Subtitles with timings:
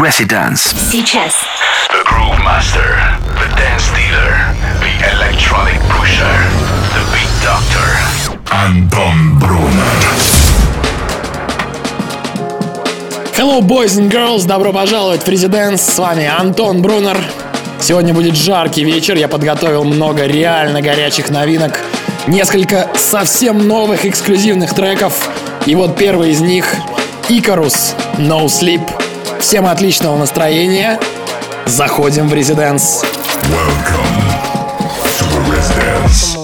[0.00, 0.74] Residence.
[0.90, 1.34] Сейчас.
[1.90, 2.96] The Groove Master,
[3.36, 4.32] the Dance Dealer,
[4.80, 6.36] the Electronic Pusher,
[6.94, 7.84] the Beat Doctor.
[8.50, 9.96] Anton Brunner.
[13.36, 14.46] Hello, boys and girls!
[14.46, 15.82] Добро пожаловать в Резиденс.
[15.82, 17.18] С вами Антон Брунер.
[17.78, 19.16] Сегодня будет жаркий вечер.
[19.16, 21.78] Я подготовил много реально горячих новинок.
[22.26, 25.28] Несколько совсем новых эксклюзивных треков.
[25.66, 26.74] И вот первый из них—
[27.28, 28.80] Икарус No Sleep.
[29.40, 31.00] Всем отличного настроения.
[31.66, 33.02] Заходим в Резиденс.
[33.44, 34.20] Welcome
[35.18, 36.39] to the Residence.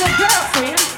[0.00, 0.97] a girlfriend.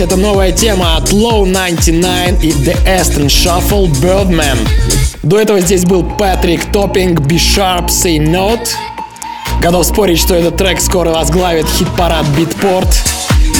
[0.00, 4.56] Здесь это новая тема от Low 99 и The Aston Shuffle Birdman.
[5.22, 8.66] До этого здесь был Патрик Топпинг, B Sharp, Say Note.
[9.60, 12.88] Готов спорить, что этот трек скоро возглавит хит-парад Beatport.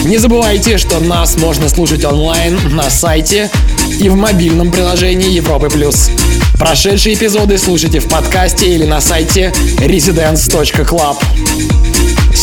[0.07, 3.51] Не забывайте, что нас можно слушать онлайн на сайте
[3.99, 5.69] и в мобильном приложении Европы+.
[5.69, 6.11] плюс.
[6.59, 11.17] Прошедшие эпизоды слушайте в подкасте или на сайте residence.club.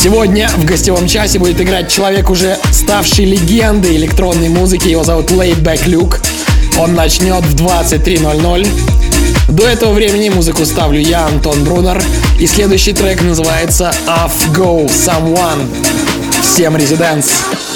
[0.00, 4.86] Сегодня в гостевом часе будет играть человек, уже ставший легендой электронной музыки.
[4.86, 6.20] Его зовут Laidback Luke.
[6.78, 8.68] Он начнет в 23.00.
[9.48, 12.00] До этого времени музыку ставлю я, Антон Брунер.
[12.38, 15.66] И следующий трек называется Off Go Someone.
[16.42, 17.26] Всем резиденс.
[17.26, 17.67] Residence.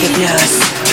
[0.00, 0.87] Happy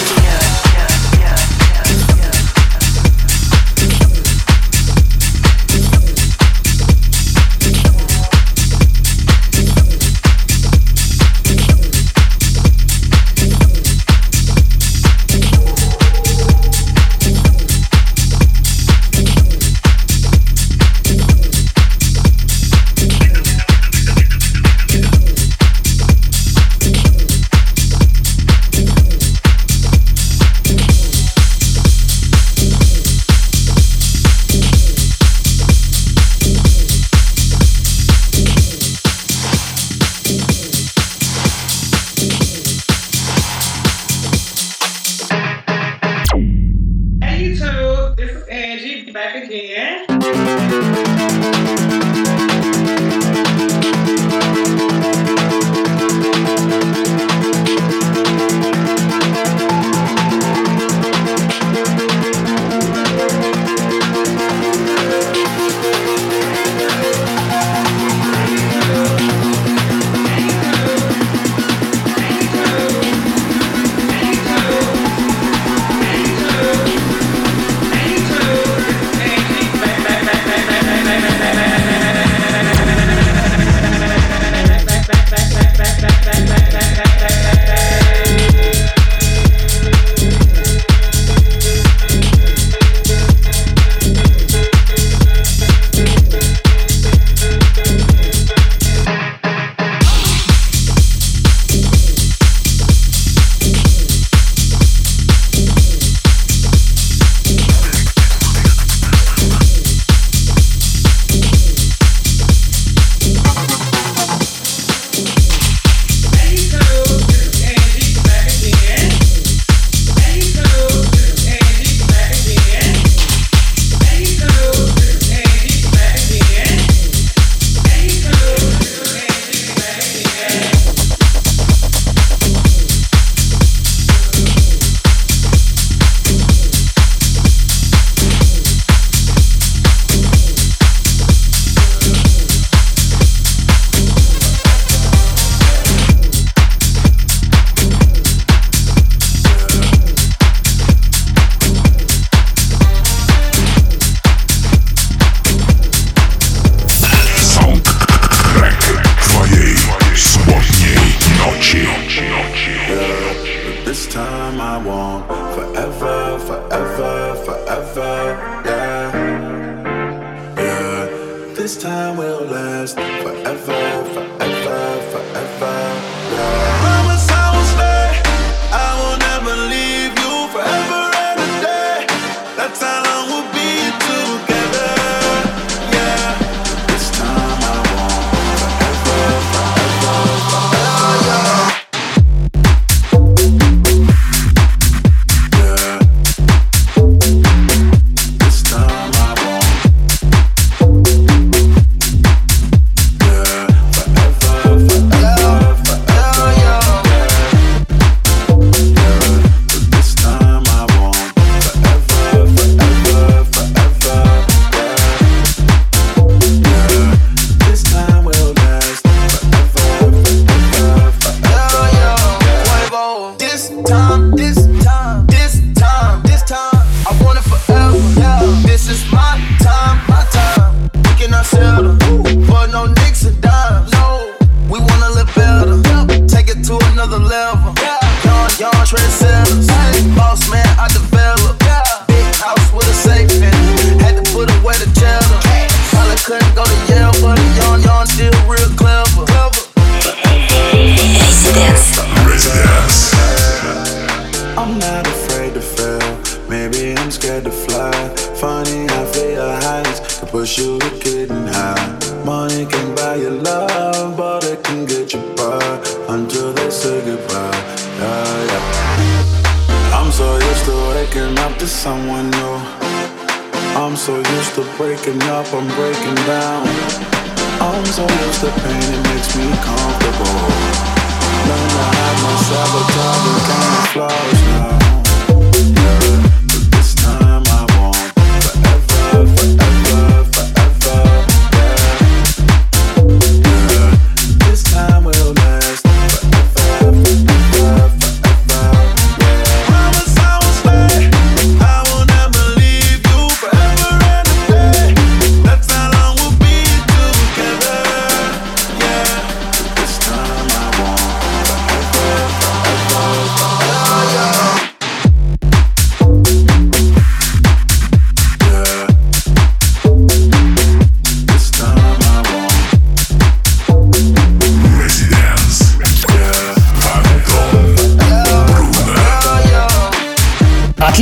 [282.66, 284.45] Avocado kind of flowers.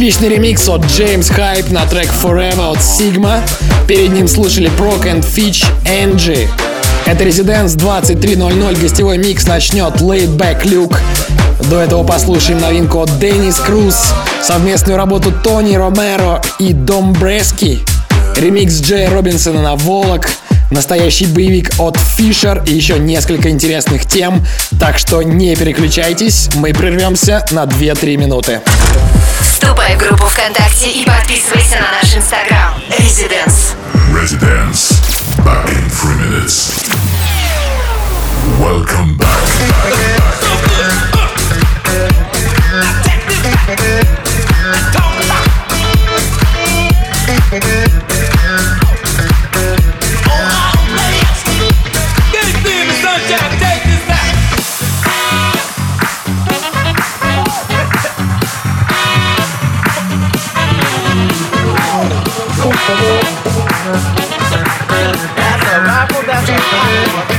[0.03, 3.39] Отличный ремикс от James Хайп на трек Forever от Sigma.
[3.87, 6.49] Перед ним слушали Proc and Fitch Angie.
[7.05, 10.97] Это Residence 2300, гостевой микс начнет Laid Back Luke.
[11.69, 13.95] До этого послушаем новинку от Денис Круз,
[14.41, 17.79] совместную работу Тони Ромеро и Дом Брески,
[18.35, 20.27] ремикс Джея Робинсона на Волок,
[20.69, 24.45] настоящий боевик от Фишер и еще несколько интересных тем,
[24.81, 28.59] так что не переключайтесь, мы прервемся на 2-3 минуты.
[29.63, 32.73] Вступай в группу ВКонтакте и подписывайся на наш инстаграм.
[32.99, 33.77] Residence.
[34.11, 35.01] Residence.
[35.37, 36.83] Back in three minutes.
[38.59, 39.25] Welcome back.
[39.25, 40.19] back.
[44.91, 45.15] Talk
[47.53, 48.82] about.
[66.73, 67.32] Música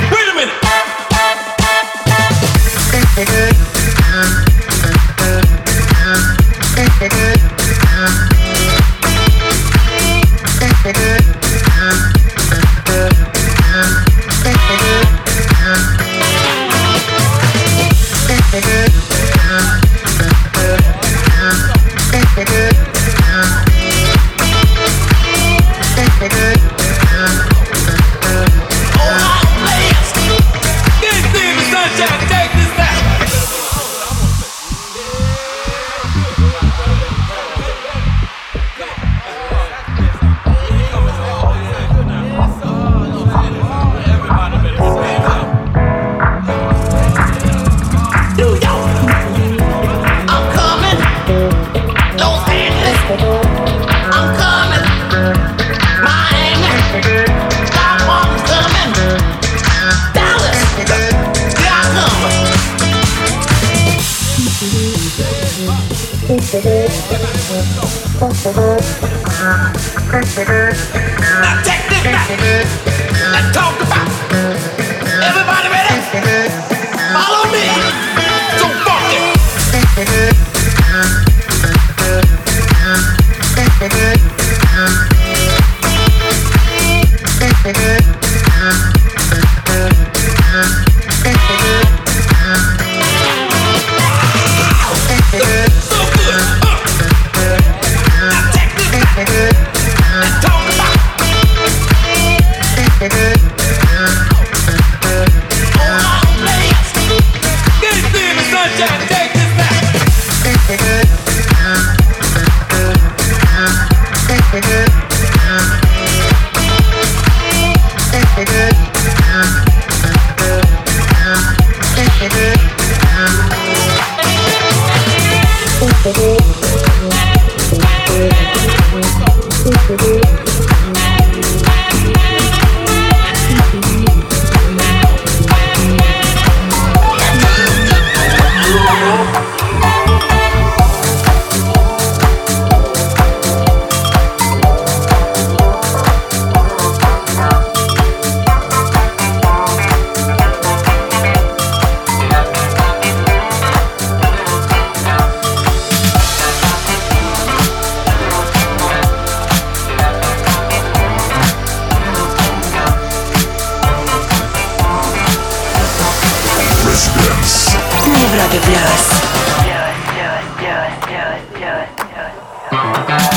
[172.75, 173.34] Bye.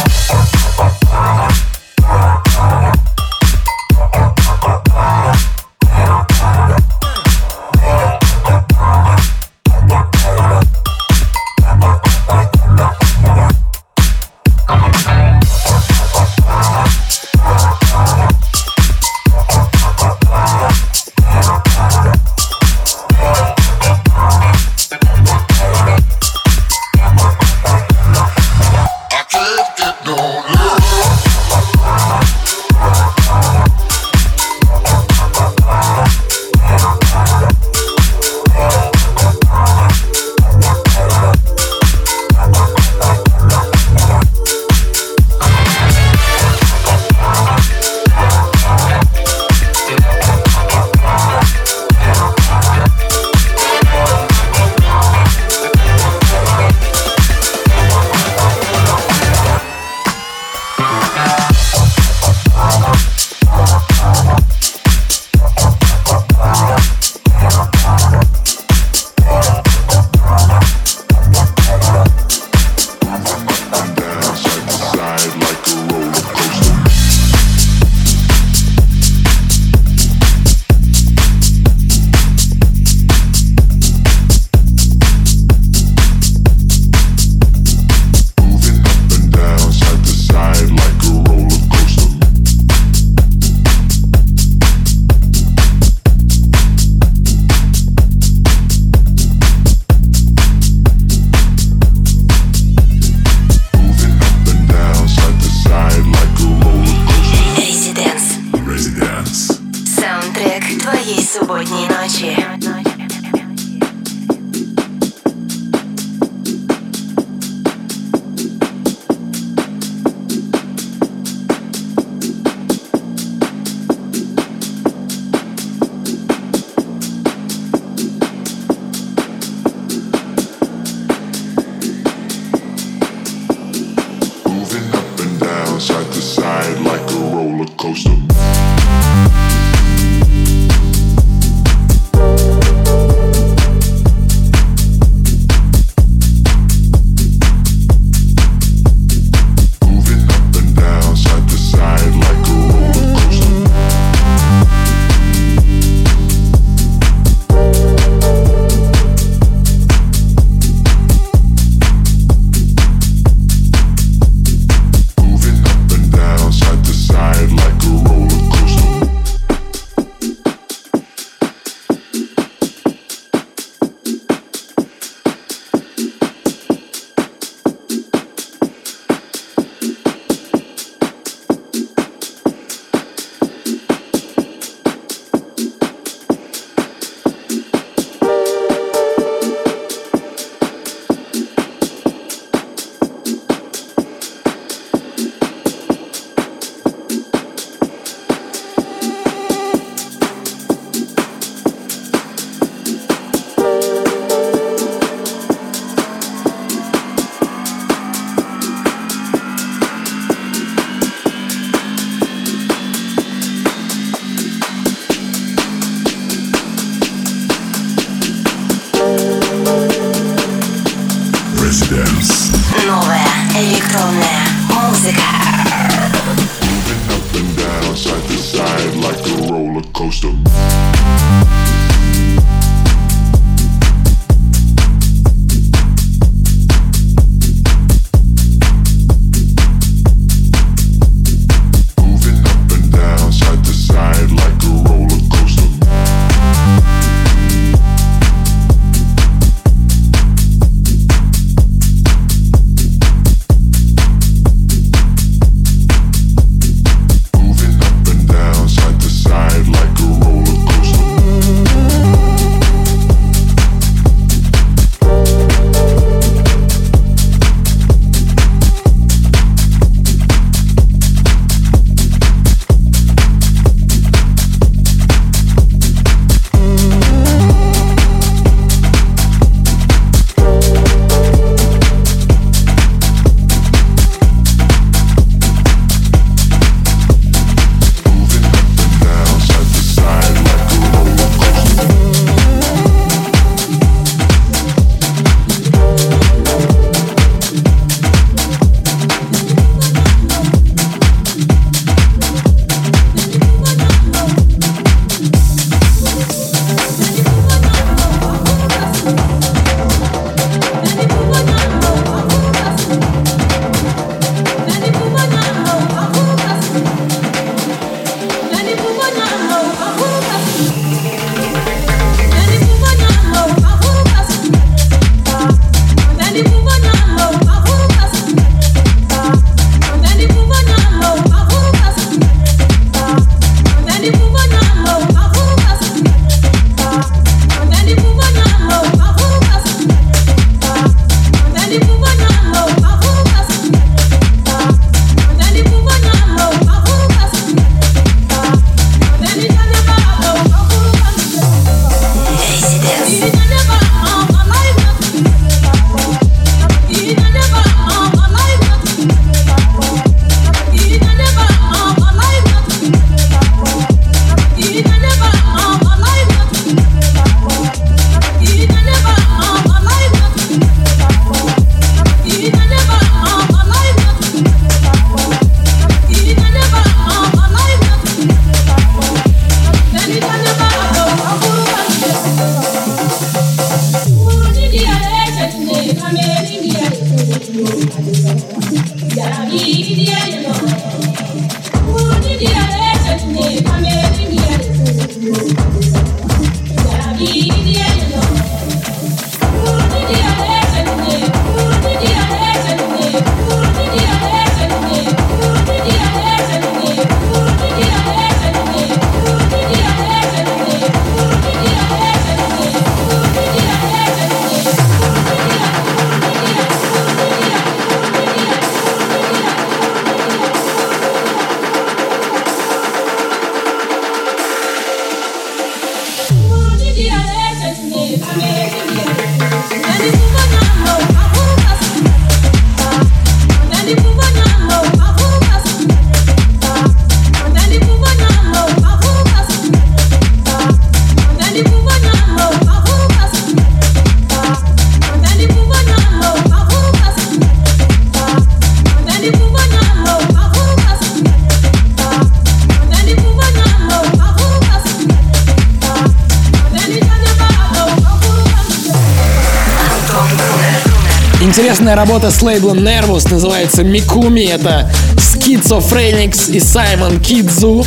[461.97, 464.41] Работа с лейблом Nervous называется Микуми.
[464.41, 467.83] Это Schizophrenics и Саймон Кидзу.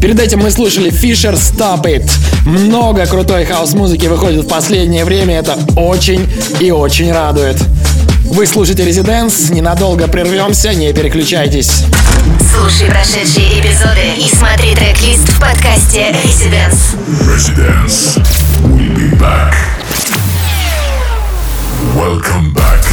[0.00, 2.10] Перед этим мы слушали Fisher Stop It.
[2.46, 5.36] Много крутой хаос-музыки выходит в последнее время.
[5.38, 6.26] Это очень
[6.60, 7.58] и очень радует.
[8.24, 9.50] Вы слушаете Резиденс.
[9.50, 11.82] Ненадолго прервемся, не переключайтесь.
[12.54, 16.96] Слушай прошедшие эпизоды и смотри трек-лист в подкасте Residence.
[17.20, 18.18] Residence.
[18.62, 19.52] We'll be back.
[21.94, 22.85] Welcome back,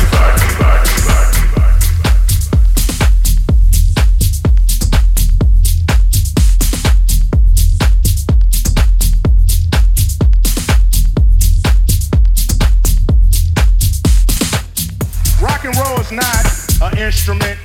[17.14, 17.60] instrument.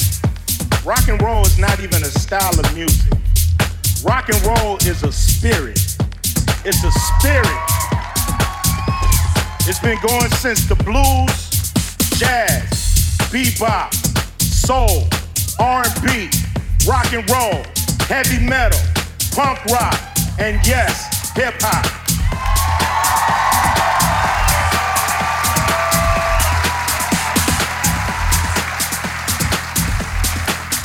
[0.84, 3.12] Rock and roll is not even a style of music.
[4.04, 5.80] Rock and roll is a spirit.
[6.64, 7.60] It's a spirit.
[9.66, 11.72] It's been going since the blues,
[12.18, 13.92] jazz, bebop,
[14.40, 15.08] soul,
[15.58, 16.28] R&B,
[16.86, 17.62] rock and roll,
[18.06, 18.80] heavy metal,
[19.32, 19.98] punk rock,
[20.38, 22.07] and yes, hip hop.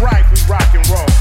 [0.00, 1.13] Right, we rock and roll.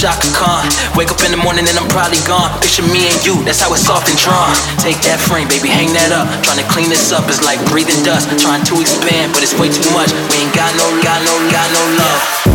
[0.00, 0.64] Shaka Khan.
[0.96, 2.48] Wake up in the morning and I'm probably gone.
[2.64, 4.56] Picture me and you, that's how it's often drawn.
[4.80, 6.24] Take that frame, baby, hang that up.
[6.40, 8.32] Trying to clean this up is like breathing dust.
[8.40, 10.08] Trying to expand, but it's way too much.
[10.32, 12.49] We ain't got no, got no, got no love.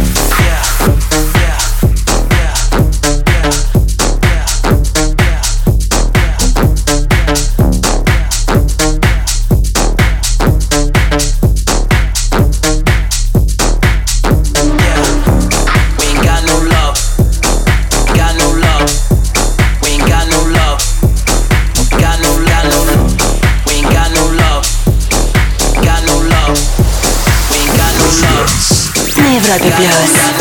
[29.78, 30.35] Yes.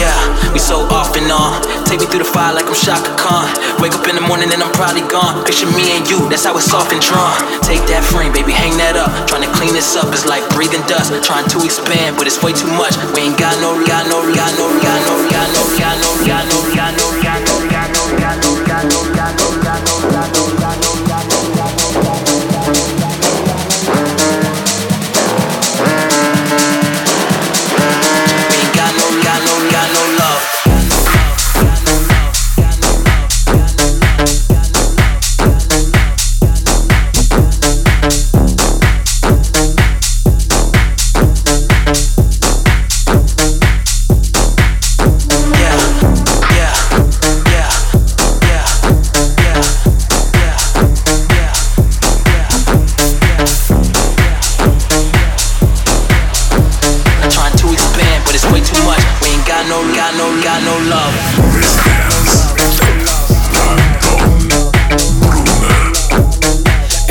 [0.00, 0.16] Yeah,
[0.56, 1.60] we so off and on.
[1.84, 3.52] Take me through the fire like I'm Shaka Khan.
[3.84, 5.44] Wake up in the morning and I'm probably gone.
[5.44, 7.36] Picture me and you, that's how it's and drawn.
[7.60, 9.12] Take that frame, baby, hang that up.
[9.28, 11.12] Trying to clean this up is like breathing dust.
[11.20, 12.96] Trying to expand, but it's way too much.
[13.12, 16.44] We ain't got no, got no, got no, got no, got no, got no, got
[16.48, 17.59] no, got no, got no,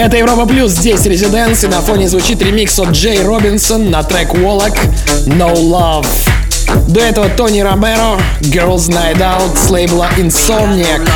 [0.10, 4.34] Это Европа Плюс, здесь Резиденс, и на фоне звучит ремикс от Джей Робинсон на трек
[4.34, 4.76] Wallach
[5.28, 6.08] No Love.
[6.88, 11.08] До этого Тони Ромеро, Girls Night Out с лейбла Insomniac.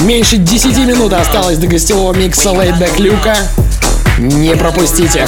[0.00, 3.34] Меньше 10 минут осталось до гостевого микса Laidback Люка.
[4.18, 5.26] Не пропустите.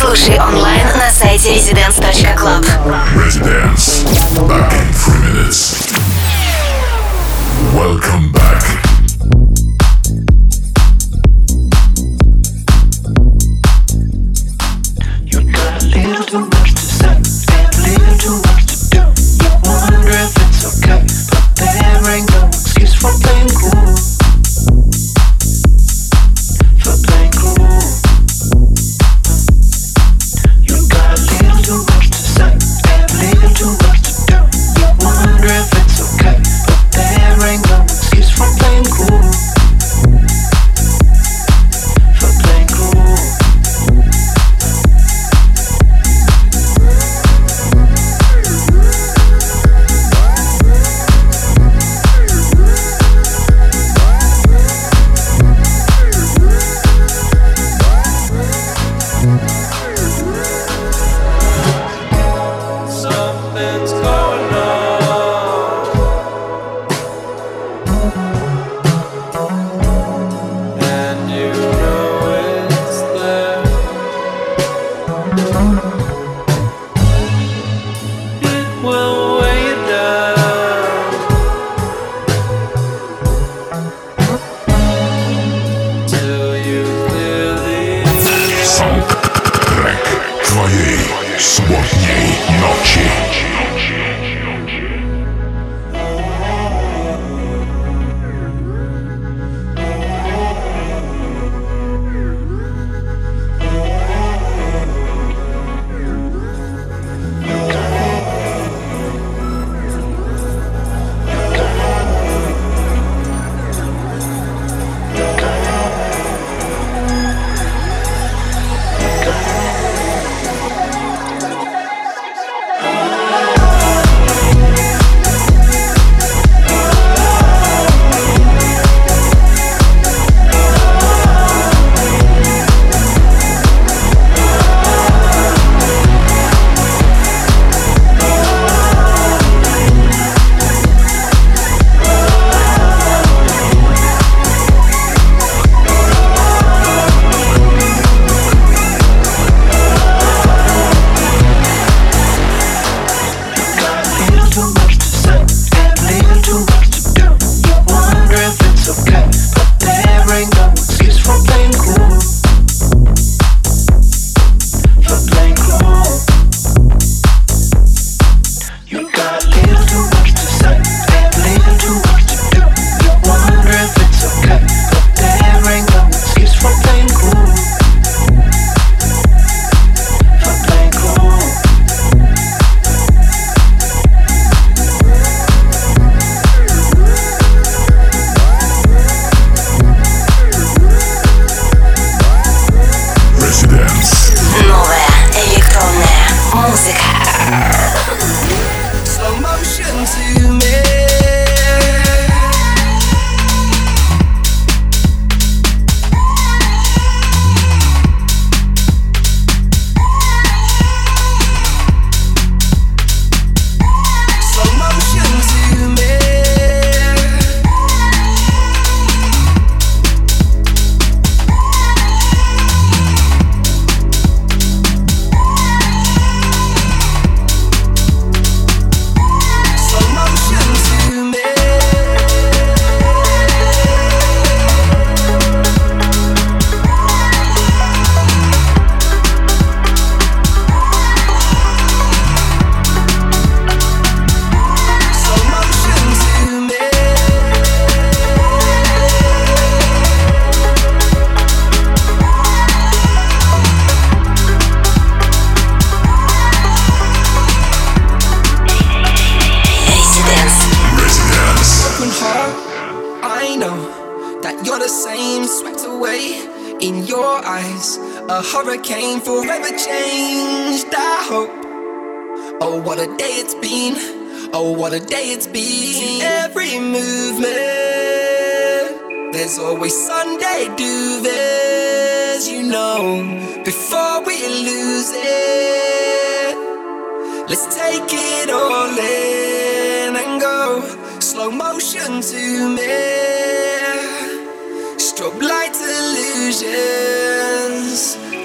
[0.00, 2.66] Слушай онлайн на сайте residence.club.
[3.14, 4.04] Residence.
[4.48, 5.76] Back in three minutes.
[7.72, 8.49] Welcome back.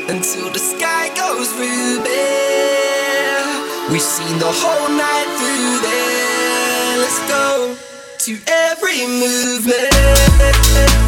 [0.08, 2.12] until the sky goes ruby.
[3.92, 6.98] We've seen the whole night through there.
[7.00, 7.76] Let's go
[8.20, 11.05] to every movement.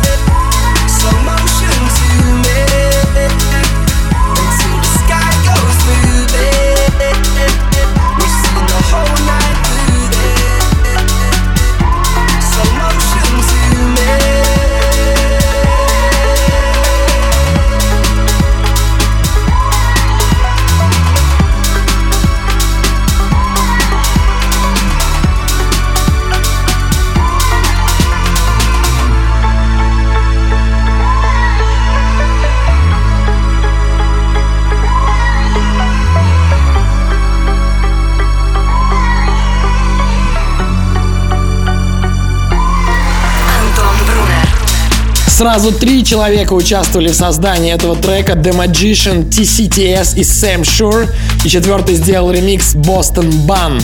[45.38, 51.08] Сразу три человека участвовали в создании этого трека The Magician, TCTS и Sam Shure.
[51.46, 53.80] И четвертый сделал ремикс Boston Bun.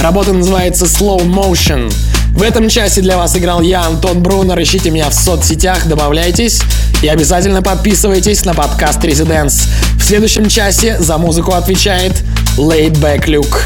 [0.00, 1.90] Работа называется Slow Motion.
[2.34, 4.60] В этом часе для вас играл я, Антон Брунер.
[4.60, 6.60] Ищите меня в соцсетях, добавляйтесь
[7.00, 9.66] и обязательно подписывайтесь на подкаст Residence.
[9.98, 12.22] В следующем часе за музыку отвечает
[12.58, 13.56] Laid Back Luke.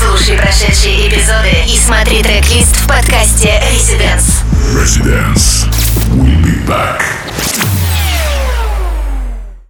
[0.00, 4.42] Слушай прошедшие эпизоды и смотри трек-лист в подкасте Residence.
[4.74, 5.86] Residence.
[6.16, 6.35] We'll be
[6.66, 7.95] back.